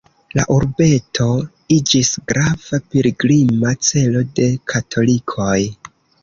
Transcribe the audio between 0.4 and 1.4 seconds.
urbeto